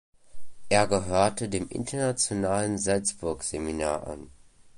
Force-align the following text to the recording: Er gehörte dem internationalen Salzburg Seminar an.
Er 0.69 0.87
gehörte 0.87 1.47
dem 1.47 1.69
internationalen 1.69 2.79
Salzburg 2.79 3.43
Seminar 3.43 4.07
an. 4.07 4.31